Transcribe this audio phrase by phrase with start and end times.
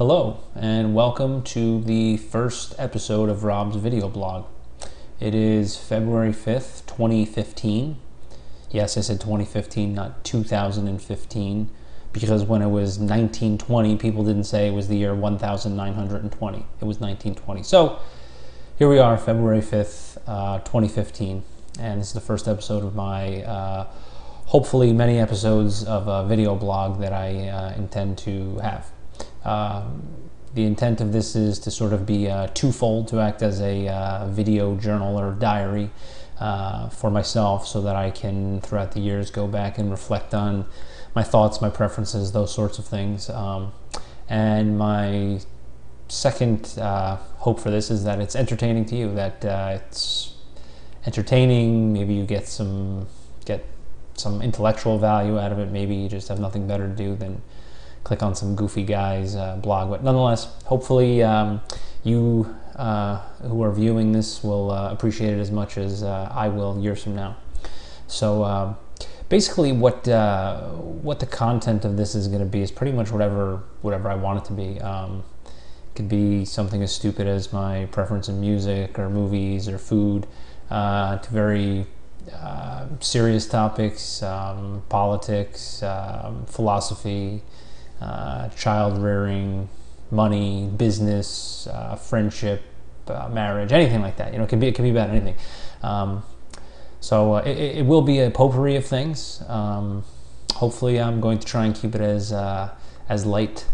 [0.00, 4.46] Hello, and welcome to the first episode of Rob's video blog.
[5.20, 7.98] It is February 5th, 2015.
[8.70, 11.68] Yes, I said 2015, not 2015,
[12.14, 16.56] because when it was 1920, people didn't say it was the year 1920.
[16.56, 17.62] It was 1920.
[17.62, 17.98] So
[18.78, 21.42] here we are, February 5th, uh, 2015,
[21.78, 23.86] and this is the first episode of my uh,
[24.46, 28.90] hopefully many episodes of a video blog that I uh, intend to have.
[29.44, 33.60] Um, the intent of this is to sort of be uh, twofold, to act as
[33.60, 35.90] a uh, video journal or diary
[36.40, 40.66] uh, for myself so that I can, throughout the years, go back and reflect on
[41.14, 43.30] my thoughts, my preferences, those sorts of things.
[43.30, 43.72] Um,
[44.28, 45.40] and my
[46.08, 50.34] second uh, hope for this is that it's entertaining to you, that uh, it's
[51.06, 53.06] entertaining, maybe you get some,
[53.44, 53.64] get
[54.14, 57.40] some intellectual value out of it, maybe you just have nothing better to do than
[58.04, 59.90] click on some goofy guy's uh, blog.
[59.90, 61.60] But nonetheless, hopefully um,
[62.02, 66.48] you uh, who are viewing this will uh, appreciate it as much as uh, I
[66.48, 67.36] will years from now.
[68.06, 68.76] So um,
[69.28, 73.10] basically, what uh, what the content of this is going to be is pretty much
[73.10, 74.80] whatever whatever I want it to be.
[74.80, 79.76] Um, it could be something as stupid as my preference in music or movies or
[79.76, 80.26] food,
[80.70, 81.86] uh, to very
[83.00, 87.42] serious topics, um, politics, um, philosophy,
[88.00, 89.68] uh, child rearing,
[90.10, 92.62] money, business, uh, friendship,
[93.08, 94.32] uh, marriage, anything like that.
[94.32, 95.36] You know, it can be it can be about anything.
[95.82, 96.22] Um,
[97.00, 99.42] so uh, it, it, will be a potpourri of things.
[99.48, 100.04] Um,
[100.54, 102.70] hopefully, I'm going to try and keep it as uh,
[103.08, 103.66] as light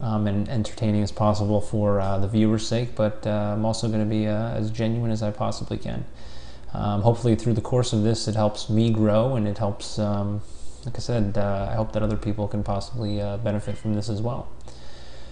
[0.00, 2.94] um, and entertaining as possible for the viewer's sake.
[2.94, 6.04] But I'm also going to be as genuine as I possibly can.
[6.72, 10.42] Um, hopefully, through the course of this, it helps me grow and it helps um,
[10.84, 14.08] like I said, uh, I hope that other people can possibly uh, benefit from this
[14.08, 14.48] as well.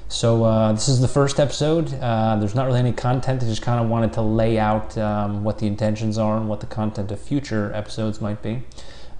[0.08, 1.92] So uh, this is the first episode.
[1.94, 3.42] Uh, there's not really any content.
[3.42, 6.60] I just kind of wanted to lay out um, what the intentions are and what
[6.60, 8.62] the content of future episodes might be.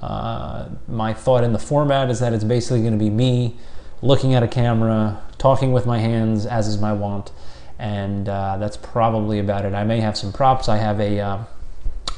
[0.01, 3.57] Uh, my thought in the format is that it's basically going to be me
[4.01, 7.33] looking at a camera, talking with my hands, as is my wont,
[7.79, 9.75] and uh, that's probably about it.
[9.75, 10.69] I may have some props.
[10.69, 11.47] I have a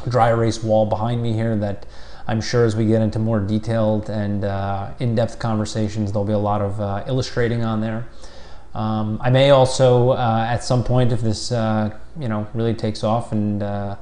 [0.09, 1.87] dry erase wall behind me here that
[2.27, 6.39] I'm sure as we get into more detailed and uh, in-depth conversations, there'll be a
[6.39, 8.07] lot of uh, illustrating on there.
[8.75, 13.03] Um, I may also, uh, at some point, if this uh, you know really takes
[13.03, 13.97] off, and uh,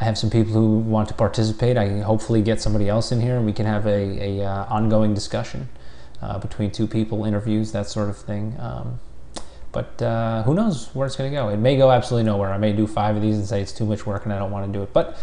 [0.00, 3.36] I have some people who want to participate, I hopefully get somebody else in here,
[3.36, 5.68] and we can have a, a ongoing discussion
[6.40, 8.56] between two people, interviews, that sort of thing.
[8.58, 8.98] Um,
[9.74, 11.48] but uh, who knows where it's going to go?
[11.48, 12.52] It may go absolutely nowhere.
[12.52, 14.52] I may do five of these and say it's too much work and I don't
[14.52, 14.92] want to do it.
[14.92, 15.18] But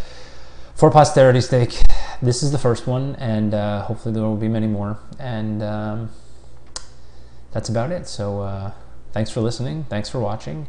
[0.75, 1.81] for posterity's sake,
[2.21, 4.99] this is the first one, and uh, hopefully there will be many more.
[5.19, 6.09] And um,
[7.51, 8.07] that's about it.
[8.07, 8.71] So uh,
[9.11, 9.85] thanks for listening.
[9.89, 10.67] Thanks for watching.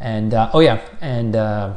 [0.00, 1.76] And uh, oh yeah, and uh,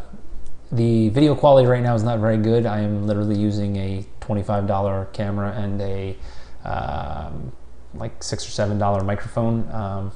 [0.71, 2.65] the video quality right now is not very good.
[2.65, 6.17] I am literally using a $25 camera and a
[6.65, 7.53] um,
[7.93, 9.69] like six or seven dollar microphone.
[9.71, 10.11] Um,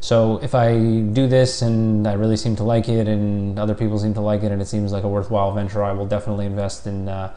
[0.00, 3.98] so if I do this and I really seem to like it and other people
[3.98, 6.86] seem to like it and it seems like a worthwhile venture, I will definitely invest
[6.86, 7.34] in uh,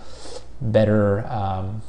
[0.62, 1.81] better um,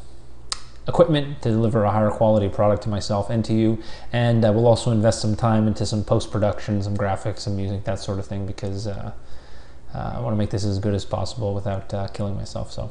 [0.89, 3.83] equipment to deliver a higher quality product to myself and to you.
[4.13, 8.01] And I will also invest some time into some post-production, some graphics, some music, that
[8.01, 9.13] sort of thing, because uh,
[9.95, 12.73] uh, I want to make this as good as possible without uh, killing myself.
[12.73, 12.91] So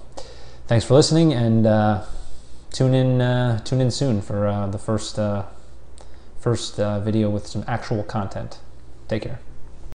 [0.67, 2.05] thanks for listening and uh,
[2.71, 5.19] tune in, uh, tune in soon for the first
[6.43, 8.59] first uh, video with some actual content.
[9.07, 9.39] Take care.